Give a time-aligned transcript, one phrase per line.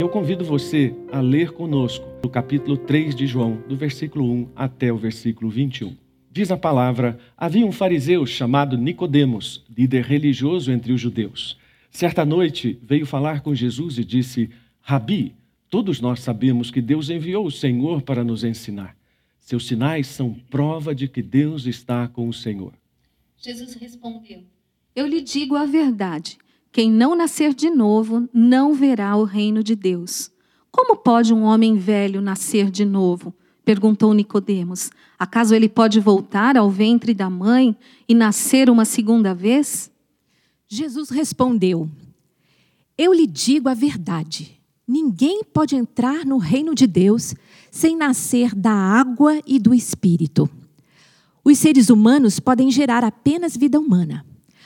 [0.00, 4.92] Eu convido você a ler conosco o capítulo 3 de João, do versículo 1 até
[4.92, 5.96] o versículo 21.
[6.30, 11.58] Diz a palavra: Havia um fariseu chamado Nicodemos, líder religioso entre os judeus.
[11.90, 14.48] Certa noite veio falar com Jesus e disse:
[14.80, 15.34] Rabi,
[15.68, 18.96] todos nós sabemos que Deus enviou o Senhor para nos ensinar.
[19.40, 22.72] Seus sinais são prova de que Deus está com o Senhor.
[23.36, 24.44] Jesus respondeu:
[24.94, 26.38] Eu lhe digo a verdade.
[26.70, 30.30] Quem não nascer de novo não verá o reino de Deus.
[30.70, 33.34] Como pode um homem velho nascer de novo?
[33.64, 34.90] perguntou Nicodemos.
[35.18, 37.76] Acaso ele pode voltar ao ventre da mãe
[38.08, 39.90] e nascer uma segunda vez?
[40.66, 41.88] Jesus respondeu:
[42.96, 44.58] Eu lhe digo a verdade.
[44.86, 47.34] Ninguém pode entrar no reino de Deus
[47.70, 50.48] sem nascer da água e do espírito.
[51.44, 54.24] Os seres humanos podem gerar apenas vida humana,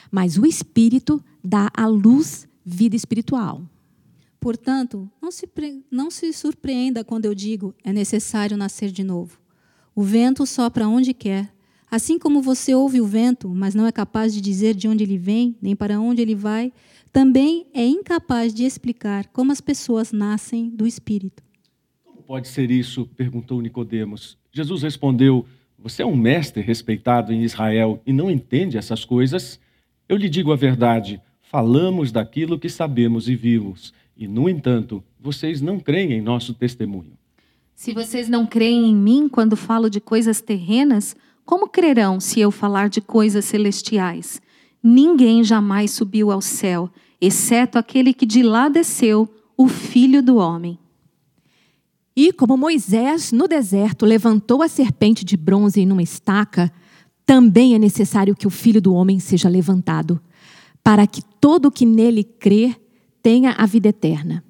[0.09, 3.61] mas o espírito dá à luz vida espiritual.
[4.39, 5.47] Portanto, não se,
[5.91, 9.39] não se surpreenda quando eu digo é necessário nascer de novo.
[9.95, 11.53] O vento sopra onde quer.
[11.89, 15.17] Assim como você ouve o vento, mas não é capaz de dizer de onde ele
[15.17, 16.73] vem, nem para onde ele vai,
[17.11, 21.43] também é incapaz de explicar como as pessoas nascem do Espírito.
[22.03, 23.05] Como pode ser isso?
[23.15, 24.37] perguntou Nicodemos.
[24.51, 25.45] Jesus respondeu:
[25.77, 29.59] Você é um mestre respeitado em Israel e não entende essas coisas?
[30.09, 31.21] Eu lhe digo a verdade
[31.53, 37.13] falamos daquilo que sabemos e vimos, e, no entanto, vocês não creem em nosso testemunho.
[37.75, 42.49] Se vocês não creem em mim quando falo de coisas terrenas, como crerão se eu
[42.49, 44.41] falar de coisas celestiais?
[44.81, 46.89] Ninguém jamais subiu ao céu,
[47.21, 50.79] exceto aquele que de lá desceu, o Filho do Homem.
[52.15, 56.73] E como Moisés, no deserto, levantou a serpente de bronze em uma estaca,
[57.27, 60.19] também é necessário que o Filho do Homem seja levantado
[60.83, 62.79] para que todo o que nele crer
[63.21, 64.43] tenha a vida eterna.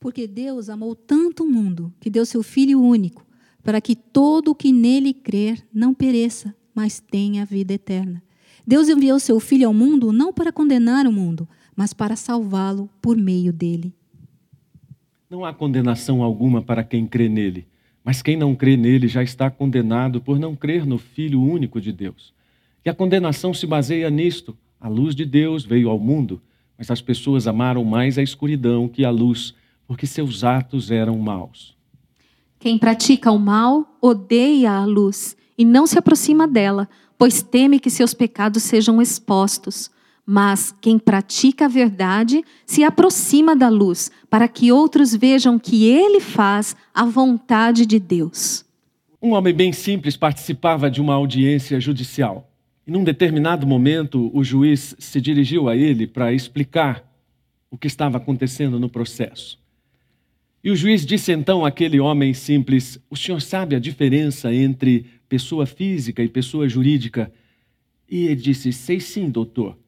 [0.00, 3.24] Porque Deus amou tanto o mundo que deu seu Filho único,
[3.62, 8.22] para que todo o que nele crer não pereça, mas tenha a vida eterna.
[8.66, 13.16] Deus enviou seu Filho ao mundo não para condenar o mundo, mas para salvá-lo por
[13.16, 13.94] meio dele.
[15.28, 17.68] Não há condenação alguma para quem crê nele,
[18.02, 21.92] mas quem não crê nele já está condenado por não crer no Filho único de
[21.92, 22.34] Deus.
[22.84, 26.40] E a condenação se baseia nisto a luz de Deus veio ao mundo,
[26.78, 29.54] mas as pessoas amaram mais a escuridão que a luz,
[29.86, 31.76] porque seus atos eram maus.
[32.58, 36.88] Quem pratica o mal odeia a luz e não se aproxima dela,
[37.18, 39.90] pois teme que seus pecados sejam expostos.
[40.24, 46.20] Mas quem pratica a verdade se aproxima da luz, para que outros vejam que ele
[46.20, 48.64] faz a vontade de Deus.
[49.20, 52.49] Um homem bem simples participava de uma audiência judicial.
[52.90, 57.08] E num determinado momento, o juiz se dirigiu a ele para explicar
[57.70, 59.60] o que estava acontecendo no processo.
[60.64, 65.66] E o juiz disse então àquele homem simples: O senhor sabe a diferença entre pessoa
[65.66, 67.32] física e pessoa jurídica?
[68.10, 69.78] E ele disse: Sei sim, doutor.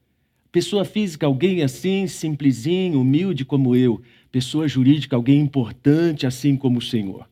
[0.52, 4.00] Pessoa física, alguém assim, simplesinho, humilde como eu.
[4.30, 7.28] Pessoa jurídica, alguém importante, assim como o senhor.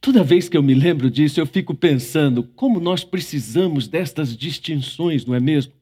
[0.00, 5.24] Toda vez que eu me lembro disso, eu fico pensando como nós precisamos destas distinções,
[5.24, 5.72] não é mesmo?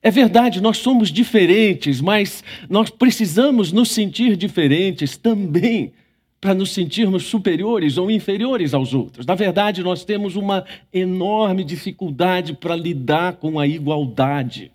[0.00, 5.92] É verdade, nós somos diferentes, mas nós precisamos nos sentir diferentes também
[6.40, 9.26] para nos sentirmos superiores ou inferiores aos outros.
[9.26, 14.70] Na verdade, nós temos uma enorme dificuldade para lidar com a igualdade.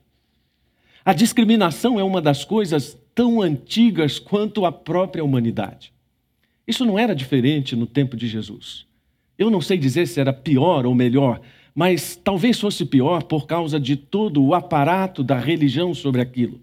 [1.06, 5.93] A discriminação é uma das coisas tão antigas quanto a própria humanidade.
[6.68, 8.86] Isso não era diferente no tempo de Jesus.
[9.38, 11.42] Eu não sei dizer se era pior ou melhor,
[11.76, 16.60] mas talvez fosse pior por causa de todo o aparato da religião sobre aquilo.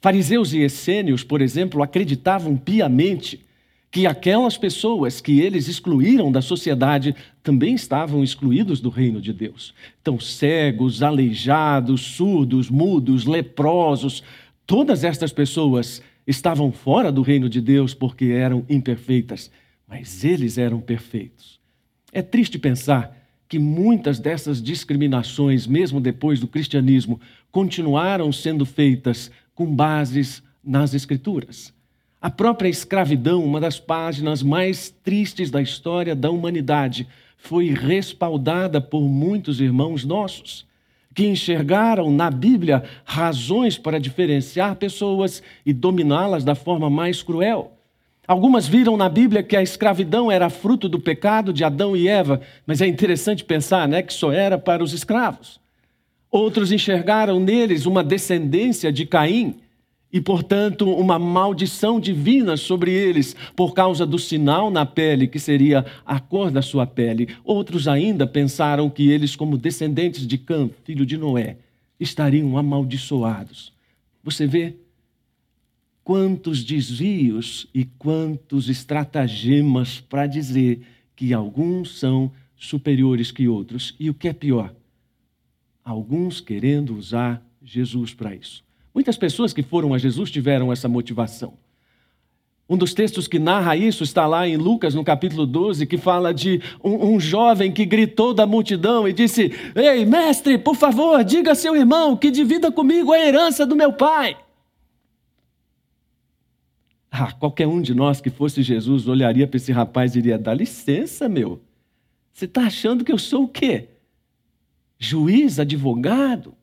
[0.00, 3.40] Fariseus e essênios, por exemplo, acreditavam piamente
[3.90, 9.72] que aquelas pessoas que eles excluíram da sociedade também estavam excluídos do reino de Deus.
[10.02, 14.22] Então, cegos, aleijados, surdos, mudos, leprosos,
[14.66, 19.50] todas estas pessoas estavam fora do reino de Deus porque eram imperfeitas,
[19.86, 21.60] mas eles eram perfeitos.
[22.12, 23.16] É triste pensar
[23.48, 27.20] que muitas dessas discriminações, mesmo depois do cristianismo,
[27.52, 31.72] continuaram sendo feitas com bases nas Escrituras.
[32.20, 37.06] A própria escravidão, uma das páginas mais tristes da história da humanidade,
[37.36, 40.66] foi respaldada por muitos irmãos nossos
[41.14, 47.72] que enxergaram na Bíblia razões para diferenciar pessoas e dominá-las da forma mais cruel.
[48.26, 52.40] Algumas viram na Bíblia que a escravidão era fruto do pecado de Adão e Eva,
[52.66, 55.60] mas é interessante pensar né, que só era para os escravos.
[56.30, 59.60] Outros enxergaram neles uma descendência de Caim
[60.14, 65.84] e, portanto, uma maldição divina sobre eles por causa do sinal na pele, que seria
[66.06, 67.34] a cor da sua pele.
[67.42, 71.56] Outros ainda pensaram que eles, como descendentes de Cã, filho de Noé,
[71.98, 73.72] estariam amaldiçoados.
[74.22, 74.76] Você vê
[76.04, 80.80] quantos desvios e quantos estratagemas para dizer
[81.16, 83.96] que alguns são superiores que outros.
[83.98, 84.72] E o que é pior,
[85.84, 88.62] alguns querendo usar Jesus para isso.
[88.94, 91.54] Muitas pessoas que foram a Jesus tiveram essa motivação.
[92.68, 96.32] Um dos textos que narra isso está lá em Lucas, no capítulo 12, que fala
[96.32, 101.52] de um, um, jovem que gritou da multidão e disse: Ei, mestre, por favor, diga
[101.52, 104.38] a seu irmão que divida comigo a herança do meu pai.
[107.10, 110.54] Ah, qualquer um de nós que fosse Jesus olharia para esse rapaz e diria: dá
[110.54, 111.60] licença, meu.
[112.32, 113.88] Você está achando que eu sou o quê?
[114.98, 116.56] Juiz, advogado?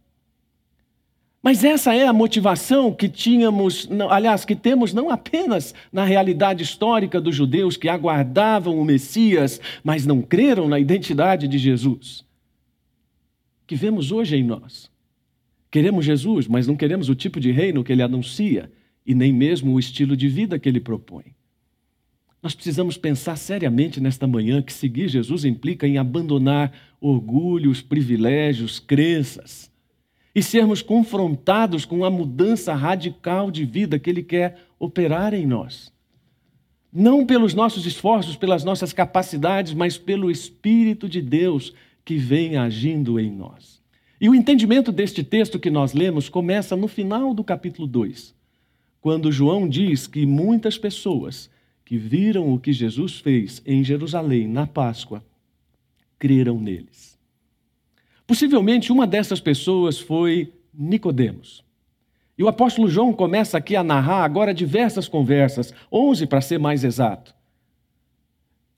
[1.43, 7.19] Mas essa é a motivação que tínhamos, aliás, que temos não apenas na realidade histórica
[7.19, 12.23] dos judeus que aguardavam o Messias, mas não creram na identidade de Jesus.
[13.65, 14.91] Que vemos hoje em nós.
[15.71, 18.71] Queremos Jesus, mas não queremos o tipo de reino que ele anuncia
[19.03, 21.33] e nem mesmo o estilo de vida que ele propõe.
[22.43, 29.70] Nós precisamos pensar seriamente nesta manhã que seguir Jesus implica em abandonar orgulhos, privilégios, crenças
[30.33, 35.91] e sermos confrontados com a mudança radical de vida que ele quer operar em nós.
[36.91, 41.73] Não pelos nossos esforços, pelas nossas capacidades, mas pelo Espírito de Deus
[42.03, 43.81] que vem agindo em nós.
[44.19, 48.41] E o entendimento deste texto que nós lemos começa no final do capítulo 2
[49.01, 51.49] quando João diz que muitas pessoas
[51.83, 55.25] que viram o que Jesus fez em Jerusalém na Páscoa
[56.19, 57.19] creram neles.
[58.31, 61.65] Possivelmente uma dessas pessoas foi Nicodemos.
[62.37, 66.85] E o apóstolo João começa aqui a narrar agora diversas conversas, onze para ser mais
[66.85, 67.35] exato.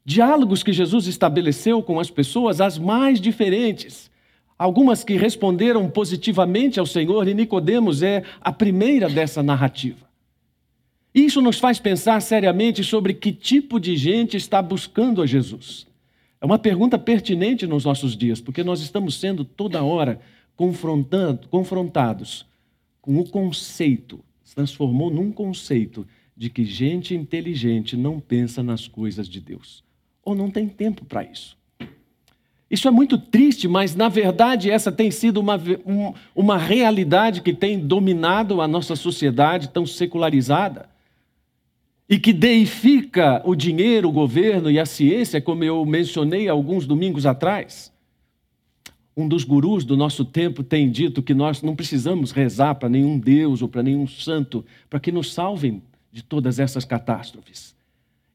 [0.04, 4.10] Diálogos que Jesus estabeleceu com as pessoas as mais diferentes.
[4.58, 10.08] Algumas que responderam positivamente ao Senhor e Nicodemos é a primeira dessa narrativa.
[11.14, 15.93] Isso nos faz pensar seriamente sobre que tipo de gente está buscando a Jesus.
[16.44, 20.20] É uma pergunta pertinente nos nossos dias, porque nós estamos sendo toda hora
[20.58, 22.46] confrontando, confrontados
[23.02, 26.06] com o conceito, se transformou num conceito
[26.36, 29.86] de que gente inteligente não pensa nas coisas de Deus,
[30.22, 31.58] ou não tem tempo para isso.
[32.70, 35.58] Isso é muito triste, mas na verdade essa tem sido uma,
[36.36, 40.90] uma realidade que tem dominado a nossa sociedade tão secularizada
[42.14, 47.26] e que deifica o dinheiro, o governo e a ciência, como eu mencionei alguns domingos
[47.26, 47.92] atrás.
[49.18, 53.18] Um dos gurus do nosso tempo tem dito que nós não precisamos rezar para nenhum
[53.18, 55.82] Deus ou para nenhum santo para que nos salvem
[56.12, 57.76] de todas essas catástrofes.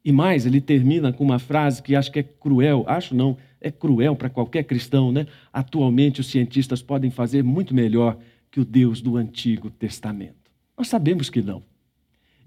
[0.05, 3.71] E mais, ele termina com uma frase que acho que é cruel, acho não, é
[3.71, 5.25] cruel para qualquer cristão, né?
[5.53, 8.19] Atualmente os cientistas podem fazer muito melhor
[8.51, 10.51] que o Deus do Antigo Testamento.
[10.77, 11.63] Nós sabemos que não.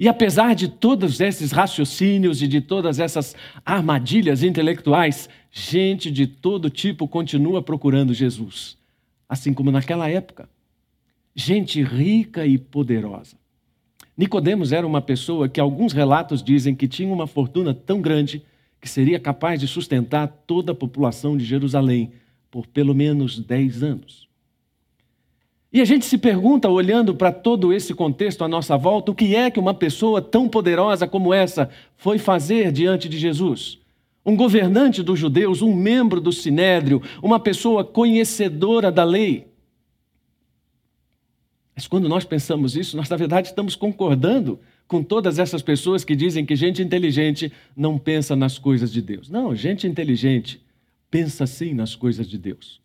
[0.01, 6.71] E apesar de todos esses raciocínios e de todas essas armadilhas intelectuais, gente de todo
[6.71, 8.79] tipo continua procurando Jesus,
[9.29, 10.49] assim como naquela época.
[11.35, 13.35] Gente rica e poderosa.
[14.17, 18.43] Nicodemos era uma pessoa que alguns relatos dizem que tinha uma fortuna tão grande
[18.81, 22.11] que seria capaz de sustentar toda a população de Jerusalém
[22.49, 24.30] por pelo menos 10 anos.
[25.73, 29.35] E a gente se pergunta, olhando para todo esse contexto à nossa volta, o que
[29.35, 33.79] é que uma pessoa tão poderosa como essa foi fazer diante de Jesus?
[34.25, 39.47] Um governante dos judeus, um membro do sinédrio, uma pessoa conhecedora da lei.
[41.73, 46.17] Mas quando nós pensamos isso, nós na verdade estamos concordando com todas essas pessoas que
[46.17, 49.29] dizem que gente inteligente não pensa nas coisas de Deus.
[49.29, 50.61] Não, gente inteligente
[51.09, 52.81] pensa sim nas coisas de Deus.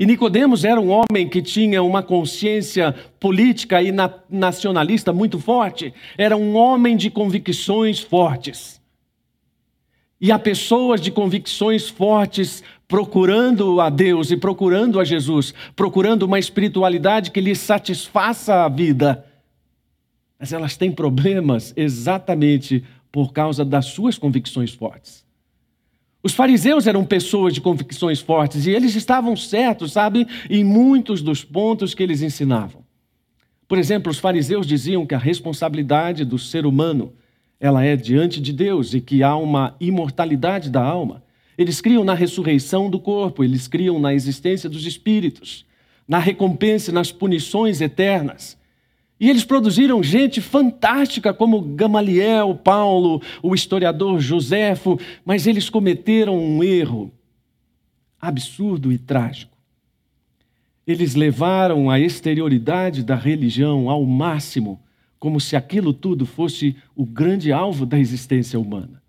[0.00, 3.92] E Nicodemos era um homem que tinha uma consciência política e
[4.30, 8.80] nacionalista muito forte, era um homem de convicções fortes.
[10.18, 16.38] E há pessoas de convicções fortes procurando a Deus e procurando a Jesus, procurando uma
[16.38, 19.26] espiritualidade que lhes satisfaça a vida.
[20.38, 25.28] Mas elas têm problemas exatamente por causa das suas convicções fortes.
[26.22, 31.42] Os fariseus eram pessoas de convicções fortes e eles estavam certos, sabe, em muitos dos
[31.42, 32.84] pontos que eles ensinavam.
[33.66, 37.12] Por exemplo, os fariseus diziam que a responsabilidade do ser humano
[37.58, 41.22] ela é diante de Deus e que há uma imortalidade da alma.
[41.56, 45.66] Eles criam na ressurreição do corpo, eles criam na existência dos espíritos,
[46.08, 48.58] na recompensa e nas punições eternas.
[49.20, 56.64] E eles produziram gente fantástica como Gamaliel, Paulo, o historiador Joséfo, mas eles cometeram um
[56.64, 57.12] erro
[58.18, 59.54] absurdo e trágico.
[60.86, 64.80] Eles levaram a exterioridade da religião ao máximo,
[65.18, 69.02] como se aquilo tudo fosse o grande alvo da existência humana.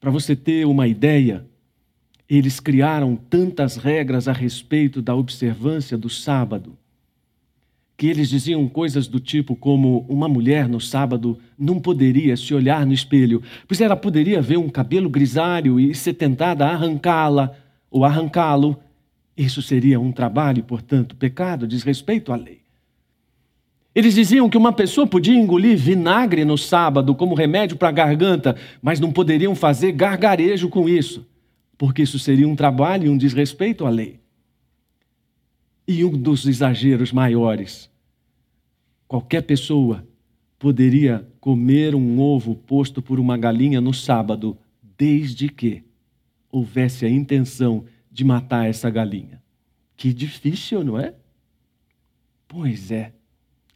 [0.00, 1.46] Para você ter uma ideia,
[2.26, 6.78] eles criaram tantas regras a respeito da observância do sábado
[7.96, 12.84] que eles diziam coisas do tipo como uma mulher no sábado não poderia se olhar
[12.84, 17.54] no espelho, pois ela poderia ver um cabelo grisalho e ser tentada a arrancá-la
[17.90, 18.76] ou arrancá-lo.
[19.36, 22.62] Isso seria um trabalho, portanto, pecado, desrespeito à lei.
[23.94, 28.56] Eles diziam que uma pessoa podia engolir vinagre no sábado como remédio para a garganta,
[28.80, 31.26] mas não poderiam fazer gargarejo com isso,
[31.76, 34.21] porque isso seria um trabalho e um desrespeito à lei.
[35.92, 37.92] E um dos exageros maiores
[39.12, 40.08] Qualquer pessoa
[40.58, 44.56] poderia comer um ovo posto por uma galinha no sábado,
[44.96, 45.84] desde que
[46.50, 49.42] houvesse a intenção de matar essa galinha.
[49.98, 51.12] Que difícil, não é?
[52.48, 53.12] Pois é.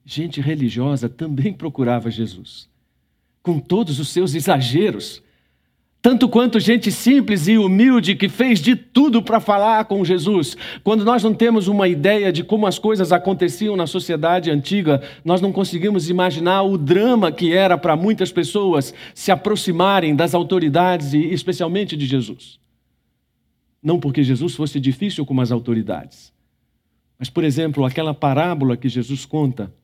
[0.02, 2.66] Gente religiosa também procurava Jesus.
[3.42, 5.22] Com todos os seus exageros,
[6.06, 10.56] tanto quanto gente simples e humilde que fez de tudo para falar com Jesus.
[10.84, 15.40] Quando nós não temos uma ideia de como as coisas aconteciam na sociedade antiga, nós
[15.40, 21.18] não conseguimos imaginar o drama que era para muitas pessoas se aproximarem das autoridades e
[21.32, 22.60] especialmente de Jesus.
[23.82, 26.32] Não porque Jesus fosse difícil como as autoridades,
[27.18, 29.74] mas, por exemplo, aquela parábola que Jesus conta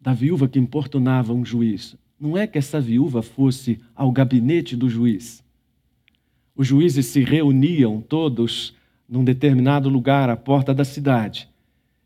[0.00, 4.88] da viúva que importunava um juiz não é que essa viúva fosse ao gabinete do
[4.88, 5.42] juiz.
[6.54, 8.76] Os juízes se reuniam todos
[9.08, 11.48] num determinado lugar à porta da cidade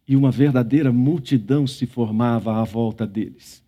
[0.09, 3.63] e uma verdadeira multidão se formava à volta deles.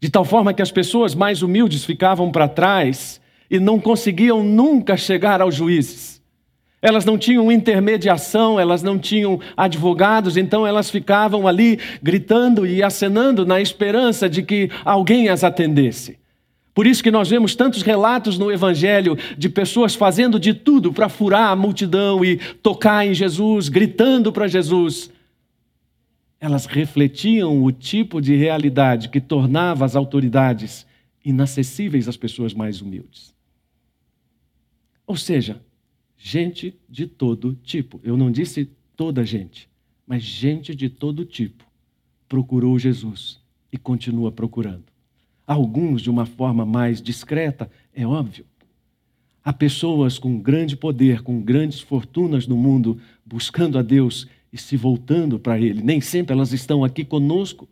[0.00, 4.96] De tal forma que as pessoas mais humildes ficavam para trás e não conseguiam nunca
[4.96, 6.22] chegar aos juízes.
[6.84, 13.46] Elas não tinham intermediação, elas não tinham advogados, então elas ficavam ali gritando e acenando
[13.46, 16.18] na esperança de que alguém as atendesse.
[16.74, 21.08] Por isso que nós vemos tantos relatos no Evangelho de pessoas fazendo de tudo para
[21.08, 25.10] furar a multidão e tocar em Jesus, gritando para Jesus.
[26.38, 30.86] Elas refletiam o tipo de realidade que tornava as autoridades
[31.24, 33.32] inacessíveis às pessoas mais humildes.
[35.06, 35.62] Ou seja,
[36.16, 38.00] gente de todo tipo.
[38.02, 39.68] Eu não disse toda gente,
[40.06, 41.64] mas gente de todo tipo
[42.28, 43.38] procurou Jesus
[43.72, 44.84] e continua procurando.
[45.46, 48.46] Alguns de uma forma mais discreta, é óbvio.
[49.44, 54.76] Há pessoas com grande poder, com grandes fortunas no mundo, buscando a Deus e se
[54.76, 55.82] voltando para Ele.
[55.82, 57.68] Nem sempre elas estão aqui conosco,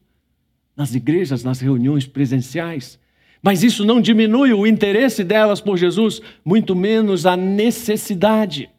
[0.77, 2.99] nas igrejas, nas reuniões presenciais,
[3.43, 8.71] mas isso não diminui o interesse delas por Jesus, muito menos a necessidade.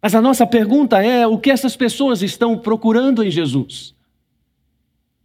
[0.00, 3.94] Mas a nossa pergunta é: o que essas pessoas estão procurando em Jesus?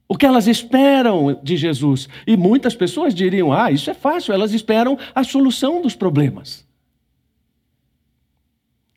[0.06, 2.10] O que elas esperam de Jesus?
[2.28, 6.68] E muitas pessoas diriam: ah, isso é fácil, elas esperam a solução dos problemas.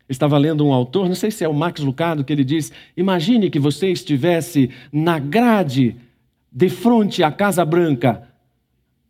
[0.09, 3.51] Estava lendo um autor, não sei se é o Max Lucado, que ele diz: imagine
[3.51, 5.97] que você estivesse na grade
[6.51, 8.32] de frente à Casa Branca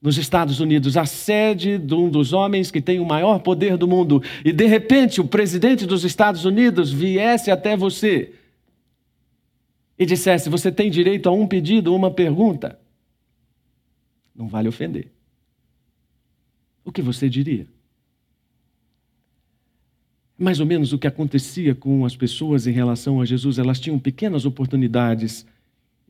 [0.02, 3.87] nos Estados Unidos, a sede de um dos homens que tem o maior poder do
[3.87, 8.35] mundo, e de repente o presidente dos Estados Unidos viesse até você
[9.97, 12.80] e dissesse: Você tem direito a um pedido, uma pergunta.
[14.35, 15.12] Não vale ofender.
[16.85, 17.66] O que você diria?
[20.37, 24.00] Mais ou menos o que acontecia com as pessoas em relação a Jesus, elas tinham
[24.00, 25.47] pequenas oportunidades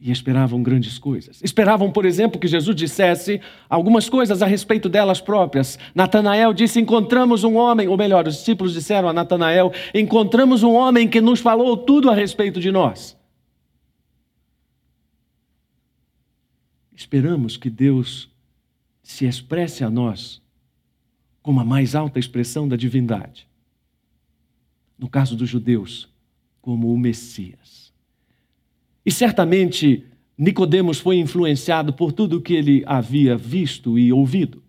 [0.05, 1.41] e esperavam grandes coisas.
[1.45, 3.41] Esperavam, por exemplo, que Jesus dissesse
[3.71, 5.79] algumas coisas a respeito delas próprias.
[5.95, 11.09] Natanael disse: Encontramos um homem, ou melhor, os discípulos disseram a Natanael: Encontramos um homem
[11.09, 13.17] que nos falou tudo a respeito de nós.
[16.93, 18.29] Esperamos que Deus
[19.05, 20.43] se expresse a nós
[21.41, 23.47] como a mais alta expressão da divindade.
[24.99, 26.09] No caso dos judeus,
[26.61, 27.82] como o Messias.
[29.05, 30.05] E certamente
[30.37, 34.63] Nicodemos foi influenciado por tudo o que ele havia visto e ouvido.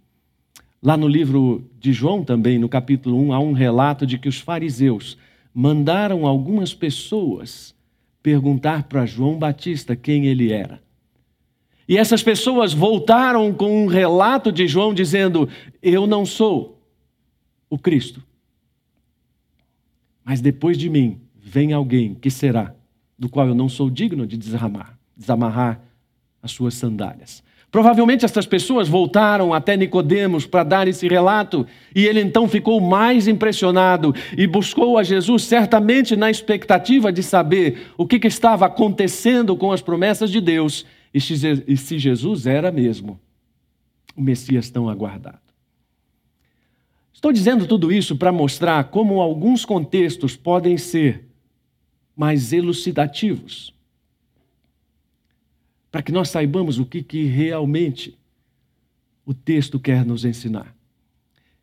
[0.81, 4.39] Lá no livro de João também, no capítulo 1, há um relato de que os
[4.39, 5.17] fariseus
[5.53, 7.73] mandaram algumas pessoas
[8.21, 10.81] perguntar para João Batista quem ele era.
[11.87, 15.47] E essas pessoas voltaram com um relato de João dizendo:
[15.81, 16.81] Eu não sou
[17.69, 18.23] o Cristo.
[20.23, 22.73] Mas depois de mim vem alguém que será
[23.23, 25.79] do qual eu não sou digno de desarmar desamarrar
[26.41, 27.41] as suas sandálias.
[27.71, 31.65] Provavelmente essas pessoas voltaram até Nicodemos para dar esse relato,
[31.95, 37.93] e ele então ficou mais impressionado e buscou a Jesus certamente na expectativa de saber
[37.97, 41.21] o que, que estava acontecendo com as promessas de Deus e
[41.77, 43.17] se Jesus era mesmo
[44.17, 45.39] o Messias tão aguardado.
[47.13, 51.32] Estou dizendo tudo isso para mostrar como alguns contextos podem ser
[52.15, 53.73] mais elucidativos
[55.93, 58.17] para que nós saibamos o que, que realmente
[59.23, 60.75] o texto quer nos ensinar.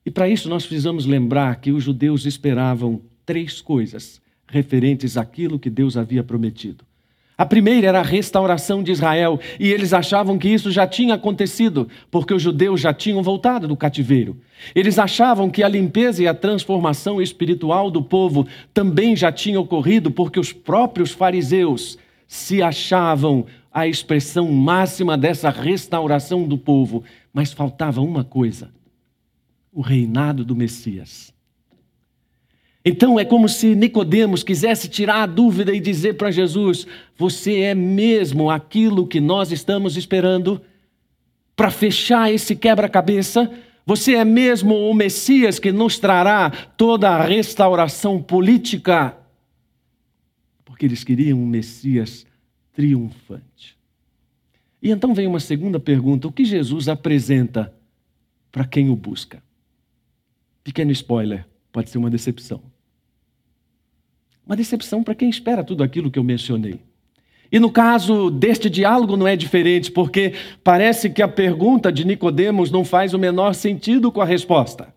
[0.06, 5.68] E para isso nós precisamos lembrar que os judeus esperavam três coisas referentes àquilo que
[5.68, 6.84] Deus havia prometido.
[7.40, 11.88] A primeira era a restauração de Israel, e eles achavam que isso já tinha acontecido,
[12.10, 14.36] porque os judeus já tinham voltado do cativeiro.
[14.74, 20.10] Eles achavam que a limpeza e a transformação espiritual do povo também já tinha ocorrido,
[20.10, 21.96] porque os próprios fariseus
[22.28, 28.70] se achavam a expressão máxima dessa restauração do povo, mas faltava uma coisa:
[29.72, 31.32] o reinado do Messias.
[32.90, 37.72] Então é como se Nicodemos quisesse tirar a dúvida e dizer para Jesus: "Você é
[37.72, 40.60] mesmo aquilo que nós estamos esperando
[41.54, 43.48] para fechar esse quebra-cabeça?
[43.86, 49.16] Você é mesmo o Messias que nos trará toda a restauração política?"
[50.64, 52.26] Porque eles queriam um Messias
[52.72, 53.78] triunfante.
[54.82, 57.72] E então vem uma segunda pergunta: o que Jesus apresenta
[58.50, 59.40] para quem o busca?
[60.64, 62.69] Pequeno spoiler, pode ser uma decepção.
[64.50, 66.80] Uma decepção para quem espera tudo aquilo que eu mencionei.
[67.52, 70.32] E no caso deste diálogo não é diferente, porque
[70.64, 74.92] parece que a pergunta de Nicodemos não faz o menor sentido com a resposta.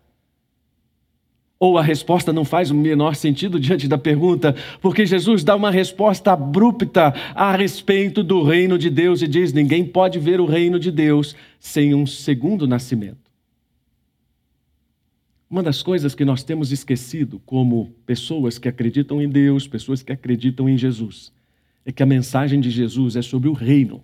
[1.56, 5.70] Ou a resposta não faz o menor sentido diante da pergunta, porque Jesus dá uma
[5.70, 10.80] resposta abrupta a respeito do reino de Deus e diz: ninguém pode ver o reino
[10.80, 13.23] de Deus sem um segundo nascimento.
[15.54, 20.10] Uma das coisas que nós temos esquecido como pessoas que acreditam em Deus, pessoas que
[20.10, 21.32] acreditam em Jesus,
[21.86, 24.02] é que a mensagem de Jesus é sobre o reino.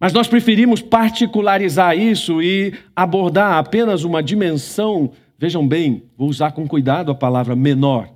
[0.00, 6.66] Mas nós preferimos particularizar isso e abordar apenas uma dimensão Vejam bem, vou usar com
[6.66, 8.12] cuidado a palavra menor.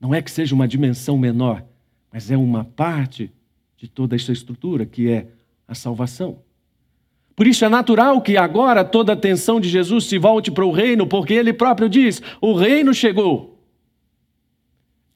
[0.00, 1.62] Não é que seja uma dimensão menor,
[2.10, 3.30] mas é uma parte
[3.76, 5.26] de toda essa estrutura que é
[5.68, 6.38] a salvação.
[7.40, 10.70] Por isso é natural que agora toda a atenção de Jesus se volte para o
[10.70, 13.58] reino, porque ele próprio diz: o reino chegou.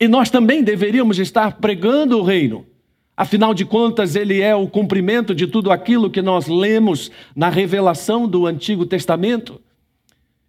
[0.01, 2.65] E nós também deveríamos estar pregando o reino.
[3.15, 8.27] Afinal de contas, ele é o cumprimento de tudo aquilo que nós lemos na revelação
[8.27, 9.61] do Antigo Testamento.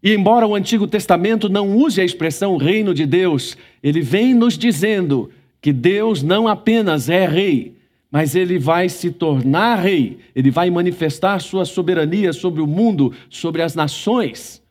[0.02, 4.58] E embora o Antigo Testamento não use a expressão reino de Deus, ele vem nos
[4.58, 7.76] dizendo que Deus não apenas é rei,
[8.16, 13.62] mas ele vai se tornar rei, ele vai manifestar sua soberania sobre o mundo, sobre
[13.62, 14.64] as nações.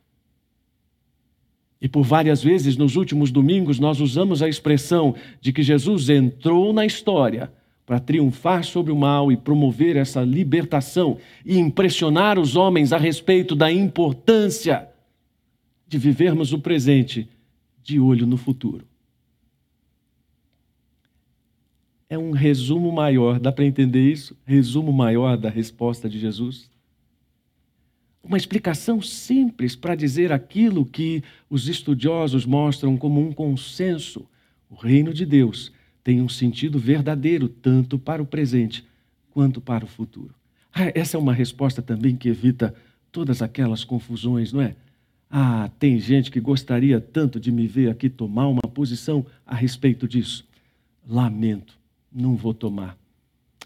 [1.78, 6.72] E por várias vezes nos últimos domingos nós usamos a expressão de que Jesus entrou
[6.72, 7.52] na história
[7.84, 13.54] para triunfar sobre o mal e promover essa libertação e impressionar os homens a respeito
[13.54, 14.88] da importância
[15.86, 17.28] de vivermos o presente
[17.82, 18.86] de olho no futuro.
[22.08, 24.36] É um resumo maior, dá para entender isso?
[24.44, 26.70] Resumo maior da resposta de Jesus?
[28.22, 34.26] Uma explicação simples para dizer aquilo que os estudiosos mostram como um consenso.
[34.70, 38.86] O reino de Deus tem um sentido verdadeiro, tanto para o presente
[39.30, 40.34] quanto para o futuro.
[40.72, 42.74] Ah, essa é uma resposta também que evita
[43.12, 44.74] todas aquelas confusões, não é?
[45.30, 50.06] Ah, tem gente que gostaria tanto de me ver aqui tomar uma posição a respeito
[50.06, 50.46] disso.
[51.06, 51.78] Lamento,
[52.14, 52.96] não vou tomar.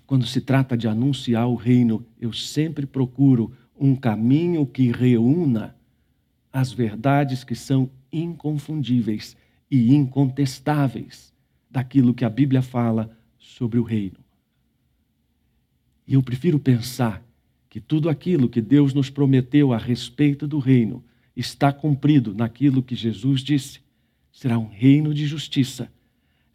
[0.06, 5.76] Quando se trata de anunciar o reino, eu sempre procuro um caminho que reúna
[6.52, 9.36] as verdades que são inconfundíveis
[9.70, 11.32] e incontestáveis
[11.70, 14.18] daquilo que a Bíblia fala sobre o reino.
[16.06, 17.22] E eu prefiro pensar
[17.68, 21.04] que tudo aquilo que Deus nos prometeu a respeito do reino
[21.36, 23.80] está cumprido naquilo que Jesus disse.
[24.32, 25.92] Será um reino de justiça.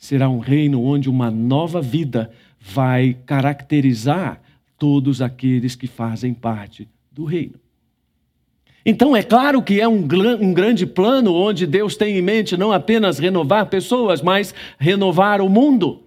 [0.03, 4.41] Será um reino onde uma nova vida vai caracterizar
[4.77, 7.53] todos aqueles que fazem parte do reino.
[8.85, 10.05] Então, é claro que é um,
[10.41, 15.47] um, grande plano onde Deus tem em mente não apenas renovar pessoas, mas renovar o
[15.47, 16.03] mundo.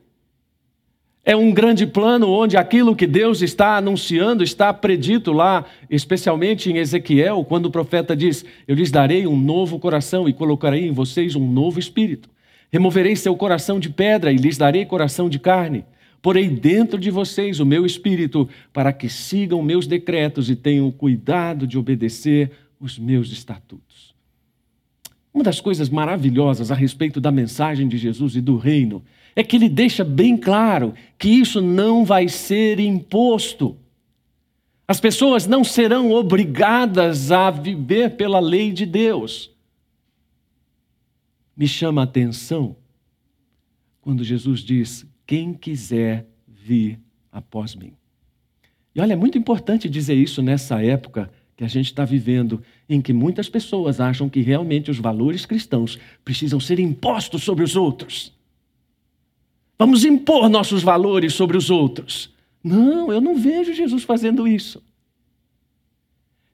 [1.24, 6.76] É um grande plano onde aquilo que Deus está anunciando está predito lá, especialmente em
[6.76, 11.34] Ezequiel, quando o profeta diz: Eu lhes darei um novo coração e colocarei em vocês
[11.34, 12.35] um novo espírito.
[12.72, 15.84] Removerei seu coração de pedra e lhes darei coração de carne.
[16.20, 21.66] Porei dentro de vocês o meu espírito para que sigam meus decretos e tenham cuidado
[21.66, 22.50] de obedecer
[22.80, 24.14] os meus estatutos.
[25.32, 29.04] Uma das coisas maravilhosas a respeito da mensagem de Jesus e do reino
[29.36, 33.76] é que ele deixa bem claro que isso não vai ser imposto.
[34.88, 39.50] As pessoas não serão obrigadas a viver pela lei de Deus.
[41.56, 42.76] Me chama a atenção
[44.00, 47.00] quando Jesus diz: Quem quiser vir
[47.32, 47.92] após mim.
[48.94, 53.00] E olha, é muito importante dizer isso nessa época que a gente está vivendo, em
[53.00, 58.32] que muitas pessoas acham que realmente os valores cristãos precisam ser impostos sobre os outros.
[59.78, 62.34] Vamos impor nossos valores sobre os outros.
[62.62, 64.82] Não, eu não vejo Jesus fazendo isso.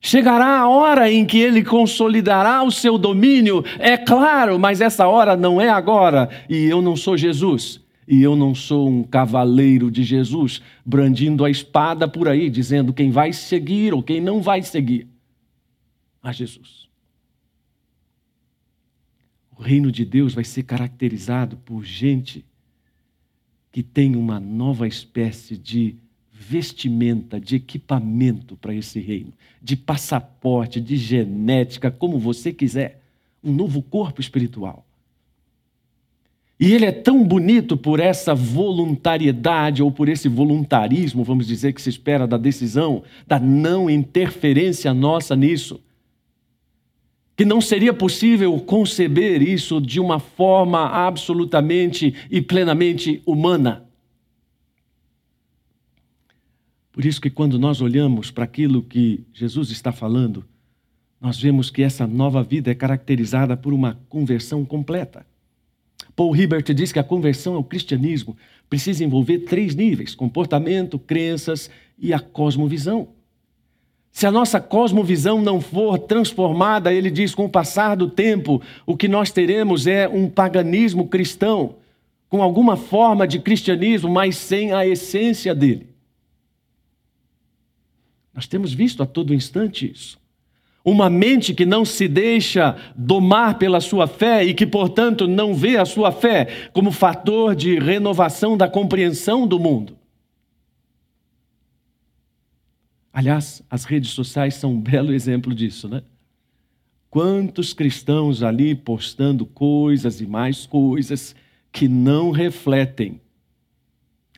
[0.05, 5.37] Chegará a hora em que ele consolidará o seu domínio, é claro, mas essa hora
[5.37, 7.81] não é agora, e eu não sou Jesus.
[8.07, 13.13] E eu não sou um cavaleiro de Jesus, brandindo a espada por aí, dizendo quem
[13.13, 15.07] vai seguir ou quem não vai seguir
[16.21, 16.89] a Jesus.
[19.57, 22.45] O reino de Deus vai ser caracterizado por gente
[23.71, 25.97] que tem uma nova espécie de
[26.49, 33.01] vestimenta, de equipamento para esse reino, de passaporte, de genética, como você quiser,
[33.43, 34.85] um novo corpo espiritual.
[36.59, 41.83] E ele é tão bonito por essa voluntariedade ou por esse voluntarismo, vamos dizer, que
[41.83, 45.81] se espera da decisão, da não interferência nossa nisso,
[47.37, 53.85] que não seria possível conceber isso de uma forma absolutamente e plenamente humana.
[56.93, 60.45] Por isso que quando nós olhamos para aquilo que Jesus está falando,
[61.19, 65.25] nós vemos que essa nova vida é caracterizada por uma conversão completa.
[66.15, 68.37] Paul Hibbert diz que a conversão ao cristianismo
[68.69, 73.09] precisa envolver três níveis: comportamento, crenças e a cosmovisão.
[74.11, 78.95] Se a nossa cosmovisão não for transformada, ele diz, com o passar do tempo, o
[78.95, 81.77] que nós teremos é um paganismo cristão,
[82.29, 85.92] com alguma forma de cristianismo, mas sem a essência dele.
[88.35, 90.21] Nós temos visto a todo instante isso.
[90.85, 95.77] Uma mente que não se deixa domar pela sua fé e que, portanto, não vê
[95.77, 99.97] a sua fé como fator de renovação da compreensão do mundo.
[103.13, 106.03] Aliás, as redes sociais são um belo exemplo disso, né?
[107.11, 111.37] Quantos cristãos ali postando coisas e mais coisas
[111.71, 113.21] que não refletem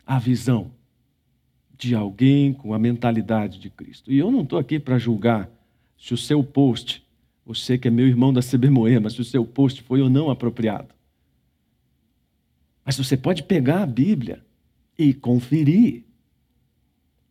[0.05, 0.74] a visão
[1.77, 4.13] de alguém com a mentalidade de Cristo.
[4.13, 5.51] E eu não estou aqui para julgar
[5.99, 7.05] se o seu post,
[7.45, 10.31] você que é meu irmão da CB Moema, se o seu post foi ou não
[10.31, 10.95] apropriado.
[12.85, 14.45] Mas você pode pegar a Bíblia
[14.99, 16.05] e conferir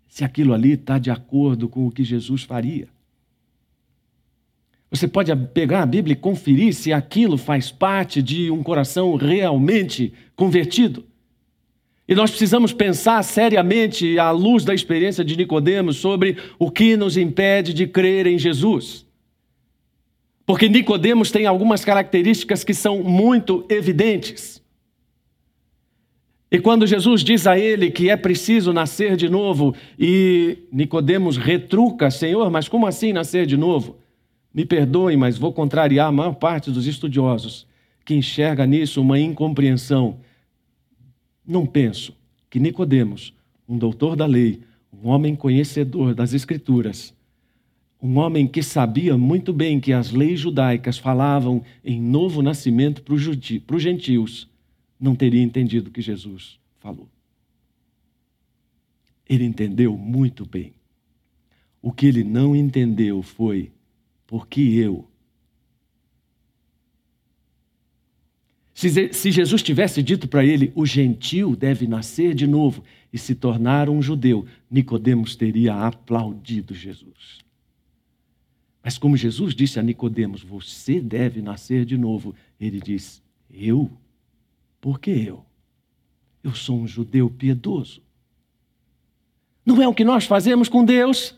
[0.08, 2.88] se aquilo ali está de acordo com o que Jesus faria.
[4.89, 10.13] Você pode pegar a Bíblia e conferir se aquilo faz parte de um coração realmente
[10.36, 11.03] convertido.
[12.08, 17.16] E nós precisamos pensar seriamente, à luz da experiência de Nicodemos, sobre o que nos
[17.16, 19.06] impede de crer em Jesus.
[20.46, 24.62] Porque Nicodemos tem algumas características que são muito evidentes.
[26.52, 32.12] E quando Jesus diz a ele que é preciso nascer de novo, e Nicodemos retruca,
[32.12, 33.98] Senhor, mas como assim nascer de novo?
[34.54, 37.66] Me perdoem, mas vou contrariar a maior parte dos estudiosos
[38.06, 40.20] que enxerga nisso uma incompreensão
[41.45, 42.15] não penso
[42.49, 43.34] que Nicodemos,
[43.67, 47.13] um doutor da lei, um homem conhecedor das escrituras,
[48.01, 53.13] um homem que sabia muito bem que as leis judaicas falavam em novo nascimento para
[53.13, 54.49] os gentios,
[54.99, 57.08] não teria entendido o que Jesus falou.
[59.27, 60.73] Ele entendeu muito bem.
[61.82, 63.71] O que ele não entendeu foi
[64.27, 65.08] porque eu
[68.89, 73.89] Se, Jesus tivesse dito para ele, o gentil deve nascer de novo e se tornar
[73.89, 77.39] um judeu, Nicodemos teria aplaudido Jesus.
[78.84, 83.89] Mas como Jesus disse a Nicodemos, você deve nascer de novo, ele diz, eu?
[84.82, 85.46] Por que eu?
[86.43, 88.02] Eu sou um judeu piedoso.
[89.65, 91.34] Não é o que nós fazemos com Deus?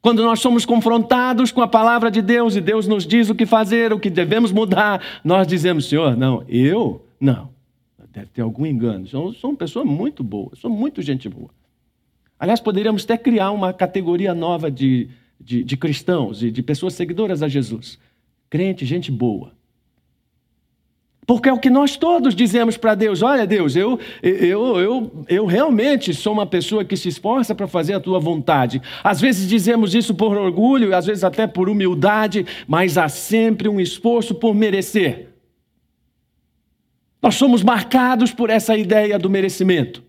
[0.00, 3.44] Quando nós somos confrontados com a palavra de Deus e Deus nos diz o que
[3.44, 7.04] fazer, o que devemos mudar, nós dizemos, Senhor, não, eu?
[7.20, 7.50] Não.
[8.12, 9.06] Deve ter algum engano.
[9.12, 11.50] Eu sou uma pessoa muito boa, sou muito gente boa.
[12.38, 15.08] Aliás, poderíamos até criar uma categoria nova de,
[15.40, 17.98] de, de cristãos e de pessoas seguidoras a Jesus.
[18.48, 19.52] Crente, gente boa.
[21.28, 25.44] Porque é o que nós todos dizemos para Deus: olha, Deus, eu, eu, eu, eu
[25.44, 28.80] realmente sou uma pessoa que se esforça para fazer a tua vontade.
[29.04, 33.78] Às vezes dizemos isso por orgulho, às vezes até por humildade, mas há sempre um
[33.78, 35.28] esforço por merecer.
[37.20, 40.02] Nós somos marcados por essa ideia do merecimento.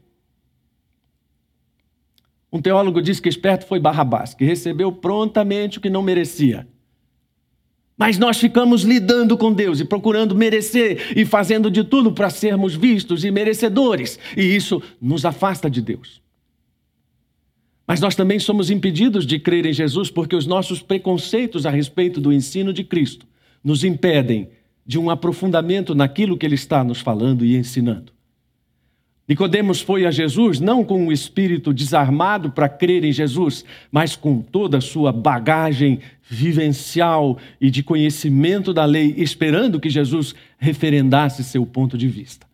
[2.49, 6.65] Um teólogo diz que esperto foi Barrabás, que recebeu prontamente o que não merecia.
[7.99, 12.73] Mas nós ficamos lidando com Deus e procurando merecer e fazendo de tudo para sermos
[12.73, 16.21] vistos e merecedores, e isso nos afasta de Deus.
[17.85, 22.21] Mas nós também somos impedidos de crer em Jesus porque os nossos preconceitos a respeito
[22.21, 23.27] do ensino de Cristo
[23.61, 24.47] nos impedem
[24.85, 28.13] de um aprofundamento naquilo que ele está nos falando e ensinando.
[29.29, 34.41] Nicodemos foi a Jesus não com o espírito desarmado para crer em Jesus, mas com
[34.41, 41.65] toda a sua bagagem vivencial e de conhecimento da lei, esperando que Jesus referendasse seu
[41.65, 42.47] ponto de vista.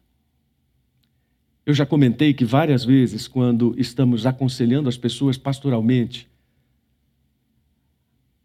[1.66, 6.30] Eu já comentei que várias vezes, quando estamos aconselhando as pessoas pastoralmente,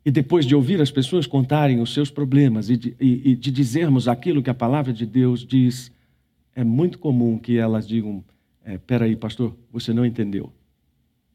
[0.05, 3.51] e depois de ouvir as pessoas contarem os seus problemas e de, e, e de
[3.51, 5.93] dizermos aquilo que a palavra de Deus diz,
[6.55, 8.25] é muito comum que elas digam:
[8.65, 10.51] é, peraí, pastor, você não entendeu.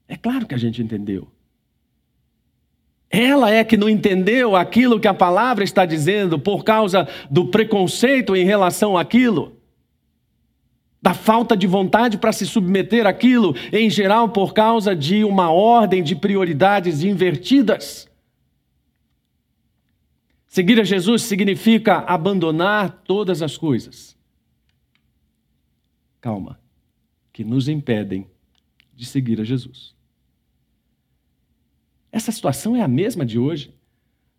[0.07, 1.29] É claro que a gente entendeu.
[3.15, 8.35] Ela é que não entendeu aquilo que a palavra está dizendo por causa do preconceito
[8.35, 9.57] em relação àquilo,
[11.01, 16.03] da falta de vontade para se submeter àquilo, em geral por causa de uma ordem
[16.03, 18.09] de prioridades invertidas.
[20.47, 24.15] Seguir a Jesus significa abandonar todas as coisas
[26.25, 26.59] calma,
[27.31, 28.27] que nos impedem
[28.95, 29.94] de seguir a Jesus.
[32.15, 33.73] Essa situação é a mesma de hoje.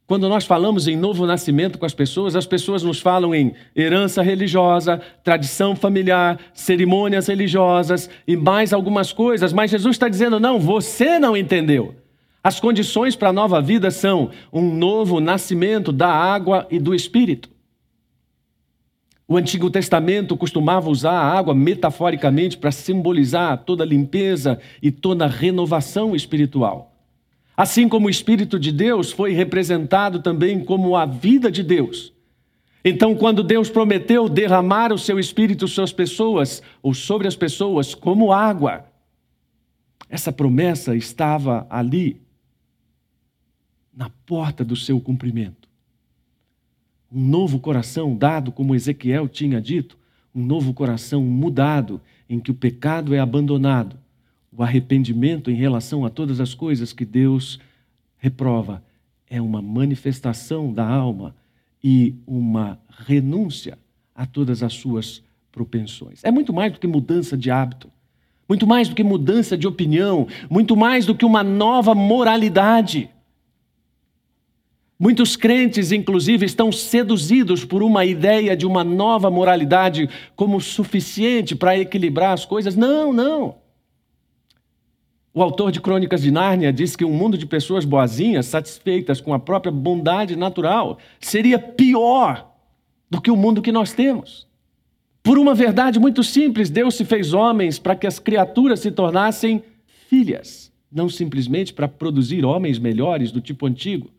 [0.07, 4.23] Quando nós falamos em novo nascimento com as pessoas, as pessoas nos falam em herança
[4.23, 11.19] religiosa, tradição familiar, cerimônias religiosas e mais algumas coisas, mas Jesus está dizendo: não, você
[11.19, 11.95] não entendeu.
[12.43, 17.51] As condições para a nova vida são um novo nascimento da água e do espírito.
[19.29, 25.27] O Antigo Testamento costumava usar a água metaforicamente para simbolizar toda a limpeza e toda
[25.27, 26.96] a renovação espiritual.
[27.57, 32.13] Assim como o Espírito de Deus foi representado também como a vida de Deus.
[32.85, 37.95] Então, quando Deus prometeu derramar o seu Espírito sobre as pessoas, ou sobre as pessoas,
[37.95, 38.87] como água,
[40.09, 42.21] essa promessa estava ali,
[43.93, 45.67] na porta do seu cumprimento
[47.11, 49.97] um novo coração dado, como Ezequiel tinha dito,
[50.35, 53.99] um novo coração mudado, em que o pecado é abandonado,
[54.57, 57.61] o arrependimento em relação a todas as coisas que Deus
[58.17, 58.83] reprova
[59.29, 61.35] é uma manifestação da alma
[61.85, 63.79] e uma renúncia
[64.15, 66.25] a todas as suas propensões.
[66.25, 67.91] É muito mais do que mudança de hábito,
[68.49, 73.11] muito mais do que mudança de opinião, muito mais do que uma nova moralidade.
[74.99, 81.79] Muitos crentes, inclusive, estão seduzidos por uma ideia de uma nova moralidade como suficiente para
[81.79, 82.75] equilibrar as coisas.
[82.75, 83.66] Não, não.
[85.37, 89.35] O autor de Crônicas de Nárnia diz que um mundo de pessoas boazinhas, satisfeitas com
[89.35, 92.51] a própria bondade natural, seria pior
[93.11, 94.49] do que o mundo que nós temos.
[95.23, 99.63] Por uma verdade muito simples, Deus se fez homens para que as criaturas se tornassem
[100.09, 104.11] filhas, não simplesmente para produzir homens melhores do tipo antigo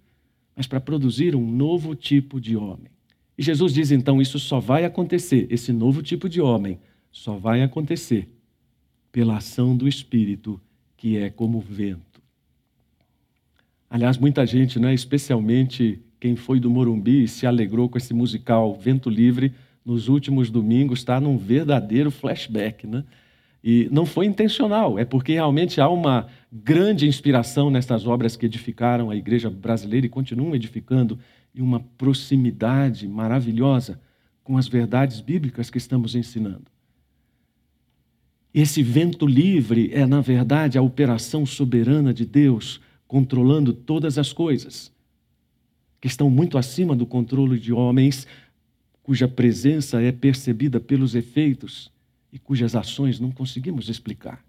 [0.58, 2.89] mas para produzir um novo tipo de homem.
[3.38, 6.80] E Jesus diz então: isso só vai acontecer, esse novo tipo de homem
[7.12, 8.27] só vai acontecer
[9.12, 10.60] pela ação do Espírito,
[10.98, 12.22] que é como vento.
[13.90, 18.74] Aliás, muita gente, né, especialmente quem foi do Morumbi e se alegrou com esse musical
[18.74, 19.54] Vento Livre
[19.86, 23.06] nos últimos domingos, está num verdadeiro flashback, né?
[23.64, 29.10] E não foi intencional, é porque realmente há uma grande inspiração nestas obras que edificaram
[29.10, 31.18] a igreja brasileira e continuam edificando,
[31.54, 34.00] e uma proximidade maravilhosa
[34.44, 36.66] com as verdades bíblicas que estamos ensinando.
[38.60, 44.91] Esse vento livre é, na verdade, a operação soberana de Deus controlando todas as coisas,
[46.02, 48.26] que estão muito acima do controle de homens,
[49.04, 51.91] cuja presença é percebida pelos efeitos
[52.34, 54.43] e cujas ações não conseguimos explicar.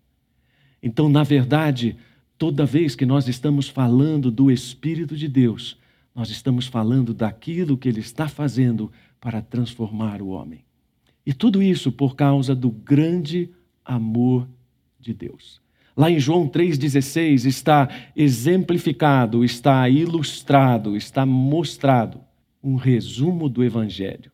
[0.83, 1.94] Então, na verdade,
[2.38, 5.77] toda vez que nós estamos falando do Espírito de Deus,
[6.14, 8.90] nós estamos falando daquilo que Ele está fazendo
[9.21, 10.64] para transformar o homem.
[11.27, 13.51] E tudo isso por causa do grande
[13.88, 14.46] amor
[15.01, 15.61] de Deus.
[15.96, 22.20] Lá em João 3,16 está exemplificado, está ilustrado, está mostrado
[22.62, 24.31] um resumo do Evangelho.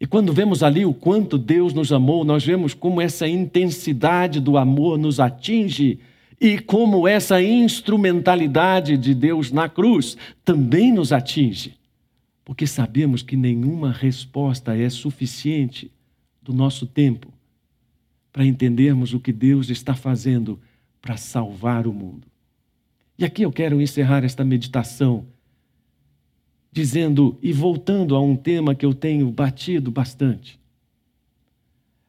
[0.00, 4.56] E quando vemos ali o quanto Deus nos amou, nós vemos como essa intensidade do
[4.56, 5.98] amor nos atinge
[6.40, 11.74] e como essa instrumentalidade de Deus na cruz também nos atinge.
[12.44, 15.90] Porque sabemos que nenhuma resposta é suficiente
[16.42, 17.35] do nosso tempo
[18.36, 20.60] para entendermos o que Deus está fazendo
[21.00, 22.26] para salvar o mundo.
[23.18, 25.24] E aqui eu quero encerrar esta meditação
[26.70, 30.60] dizendo e voltando a um tema que eu tenho batido bastante.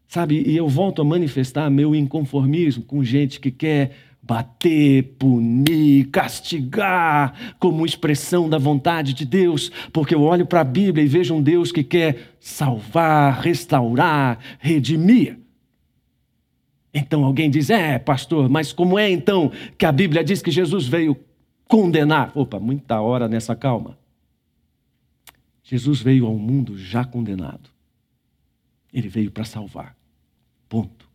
[0.06, 7.56] Sabe, e eu volto a manifestar meu inconformismo com gente que quer bater, punir, castigar
[7.58, 11.42] como expressão da vontade de Deus, porque eu olho para a Bíblia e vejo um
[11.42, 15.47] Deus que quer salvar, restaurar, redimir.
[16.98, 20.88] Então alguém diz: é, pastor, mas como é então que a Bíblia diz que Jesus
[20.88, 21.16] veio
[21.68, 22.32] condenar?
[22.36, 23.98] Opa, muita hora nessa calma.
[25.64, 27.70] Jesus veio ao mundo já condenado.
[28.92, 29.96] Ele veio para salvar.
[30.68, 31.08] Ponto.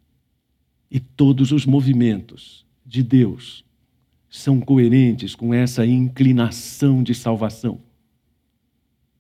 [0.91, 3.65] E todos os movimentos de Deus
[4.29, 7.81] são coerentes com essa inclinação de salvação.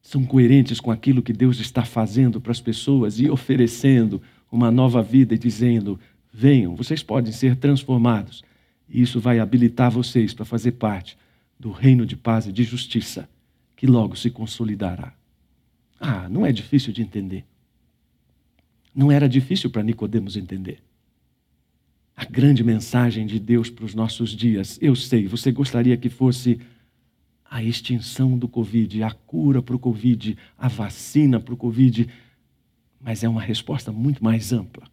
[0.00, 5.02] São coerentes com aquilo que Deus está fazendo para as pessoas e oferecendo uma nova
[5.02, 5.98] vida e dizendo:
[6.32, 8.42] venham, vocês podem ser transformados.
[8.88, 11.16] E isso vai habilitar vocês para fazer parte
[11.58, 13.28] do reino de paz e de justiça
[13.76, 15.12] que logo se consolidará.
[16.00, 17.44] Ah, não é difícil de entender.
[18.94, 20.82] Não era difícil para Nicodemos entender.
[22.14, 26.60] A grande mensagem de Deus para os nossos dias, eu sei, você gostaria que fosse
[27.48, 32.08] a extinção do Covid, a cura para o Covid, a vacina para o Covid,
[33.00, 34.91] mas é uma resposta muito mais ampla.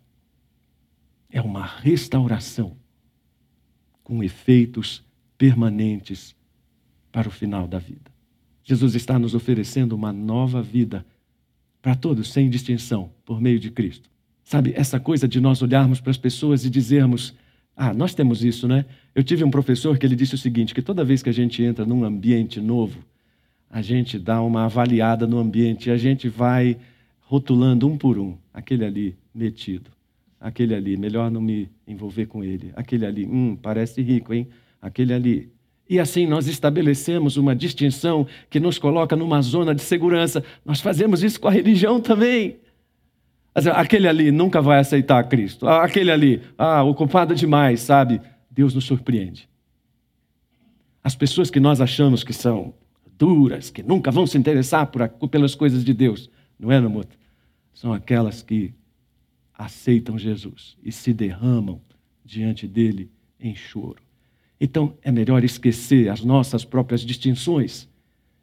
[1.32, 2.76] É uma restauração
[4.04, 5.04] com efeitos
[5.38, 6.36] permanentes
[7.12, 8.12] para o final da vida.
[8.64, 11.06] Jesus está nos oferecendo uma nova vida
[11.82, 14.10] para todos, sem distinção, por meio de Cristo.
[14.44, 17.36] Sabe, essa coisa de nós olharmos para as pessoas e dizermos:
[17.76, 18.86] Ah, nós temos isso, né?
[19.14, 21.64] Eu tive um professor que ele disse o seguinte: que toda vez que a gente
[21.64, 23.00] entra num ambiente novo,
[23.70, 26.78] a gente dá uma avaliada no ambiente a gente vai
[27.22, 28.36] rotulando um por um.
[28.52, 29.92] Aquele ali, metido.
[30.40, 32.72] Aquele ali, melhor não me envolver com ele.
[32.76, 34.48] Aquele ali, hum, parece rico, hein?
[34.82, 35.52] Aquele ali,
[35.90, 40.44] e assim nós estabelecemos uma distinção que nos coloca numa zona de segurança.
[40.64, 42.58] Nós fazemos isso com a religião também.
[43.74, 45.68] Aquele ali nunca vai aceitar Cristo.
[45.68, 48.22] Ah, aquele ali, ah, ocupado demais, sabe?
[48.52, 49.50] Deus nos surpreende.
[51.04, 52.74] As pessoas que nós achamos que são
[53.18, 57.18] duras, que nunca vão se interessar por, pelas coisas de Deus, não é, Namuto?
[57.74, 58.74] São aquelas que
[59.60, 61.82] aceitam Jesus e se derramam
[62.24, 64.02] diante dele em choro.
[64.60, 67.90] Então é melhor esquecer as nossas próprias distinções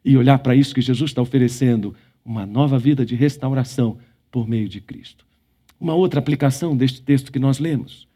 [0.05, 3.97] e olhar para isso que Jesus está oferecendo uma nova vida de restauração
[4.29, 5.25] por meio de Cristo.
[5.79, 8.07] Uma outra aplicação deste texto que nós lemos.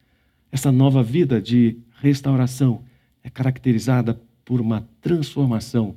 [0.52, 2.84] Essa nova vida de restauração
[3.24, 5.96] é caracterizada por uma transformação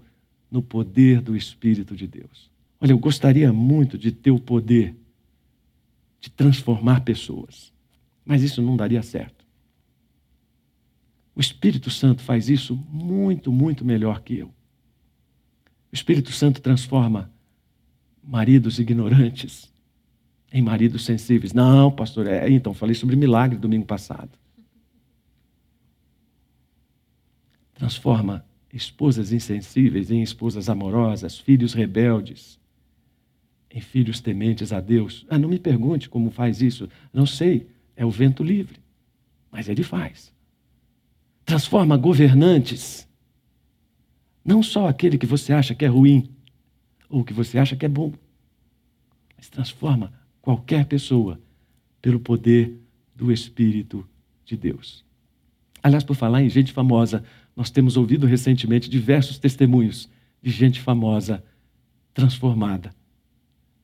[0.50, 2.50] no poder do Espírito de Deus.
[2.80, 4.94] Olha, eu gostaria muito de ter o poder
[6.24, 7.70] de transformar pessoas,
[8.24, 9.44] mas isso não daria certo.
[11.36, 14.46] O Espírito Santo faz isso muito, muito melhor que eu.
[14.46, 17.30] O Espírito Santo transforma
[18.22, 19.70] maridos ignorantes
[20.50, 21.52] em maridos sensíveis.
[21.52, 24.30] Não, pastor, é, então falei sobre milagre domingo passado.
[27.74, 32.58] Transforma esposas insensíveis em esposas amorosas, filhos rebeldes
[33.74, 35.26] em filhos tementes a Deus.
[35.28, 36.88] Ah, não me pergunte como faz isso.
[37.12, 38.78] Não sei, é o vento livre.
[39.50, 40.32] Mas ele faz
[41.44, 43.06] transforma governantes.
[44.44, 46.30] Não só aquele que você acha que é ruim
[47.08, 48.12] ou que você acha que é bom,
[49.36, 51.40] mas transforma qualquer pessoa
[52.00, 52.78] pelo poder
[53.14, 54.06] do Espírito
[54.44, 55.04] de Deus.
[55.82, 60.08] Aliás, por falar em gente famosa, nós temos ouvido recentemente diversos testemunhos
[60.42, 61.44] de gente famosa
[62.12, 62.94] transformada.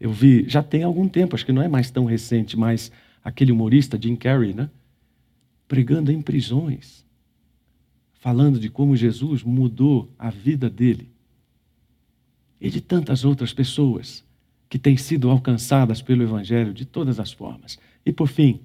[0.00, 2.90] Eu vi, já tem algum tempo, acho que não é mais tão recente, mas
[3.22, 4.70] aquele humorista Jim Carrey, né?
[5.68, 7.04] Pregando em prisões
[8.20, 11.10] falando de como Jesus mudou a vida dele
[12.60, 14.22] e de tantas outras pessoas
[14.68, 17.78] que têm sido alcançadas pelo Evangelho de todas as formas.
[18.04, 18.60] E por fim,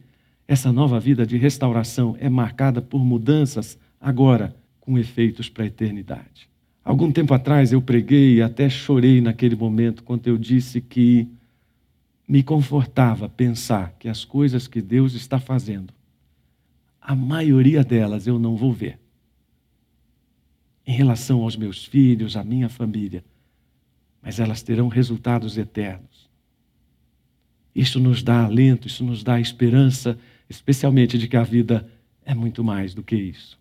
[0.46, 6.50] essa nova vida de restauração é marcada por mudanças agora com efeitos para a eternidade.
[6.86, 11.28] Algum tempo atrás eu preguei e até chorei naquele momento quando eu disse que
[12.28, 15.92] me confortava pensar que as coisas que Deus está fazendo,
[17.02, 19.00] a maioria delas eu não vou ver
[20.86, 23.26] em relação aos meus filhos, à minha família,
[24.22, 26.30] mas elas terão resultados eternos.
[27.74, 31.90] Isso nos dá alento, isso nos dá esperança, especialmente de que a vida
[32.24, 33.60] é muito mais do que isso.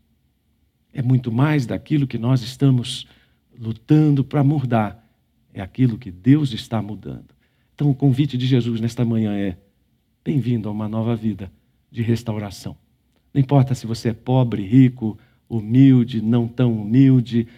[0.94, 3.04] É muito mais daquilo que nós estamos
[3.58, 5.04] lutando para mudar.
[5.52, 7.34] É aquilo que Deus está mudando.
[7.74, 9.58] Então, o convite de Jesus nesta manhã é:
[10.24, 11.50] bem-vindo a uma nova vida
[11.90, 12.76] de restauração.
[13.32, 15.18] Não importa se você é pobre, rico,
[15.48, 17.48] humilde, não tão humilde,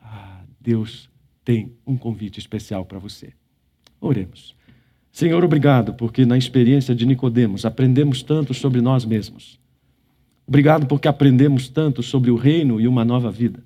[0.00, 1.10] ah, Deus
[1.44, 3.32] tem um convite especial para você.
[4.00, 4.54] Oremos.
[5.10, 9.58] Senhor, obrigado, porque na experiência de Nicodemos aprendemos tanto sobre nós mesmos.
[10.46, 13.62] Obrigado porque aprendemos tanto sobre o reino e uma nova vida.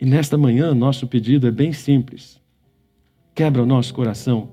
[0.00, 2.40] E nesta manhã, nosso pedido é bem simples.
[3.34, 4.48] Quebra o nosso coração,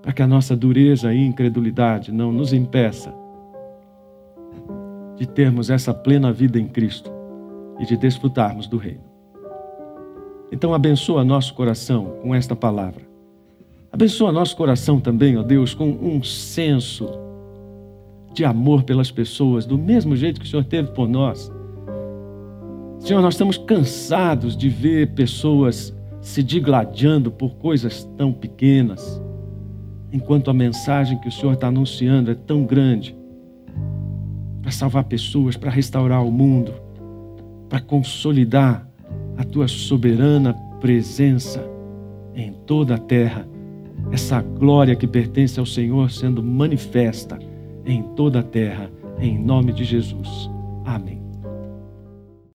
[0.00, 3.14] para que a nossa dureza e incredulidade não nos impeça
[5.16, 7.10] de termos essa plena vida em Cristo
[7.78, 9.04] e de desfrutarmos do reino.
[10.50, 13.02] Então, abençoa nosso coração com esta palavra.
[13.90, 17.08] Abençoa nosso coração também, ó Deus, com um senso
[18.32, 21.52] de amor pelas pessoas, do mesmo jeito que o Senhor teve por nós.
[22.98, 29.20] Senhor, nós estamos cansados de ver pessoas se digladiando por coisas tão pequenas,
[30.12, 33.16] enquanto a mensagem que o Senhor está anunciando é tão grande
[34.62, 36.72] para salvar pessoas, para restaurar o mundo,
[37.68, 38.88] para consolidar
[39.36, 41.64] a tua soberana presença
[42.34, 43.46] em toda a terra,
[44.12, 47.38] essa glória que pertence ao Senhor sendo manifesta
[47.84, 50.50] em toda a terra, em nome de Jesus.
[50.84, 51.21] Amém.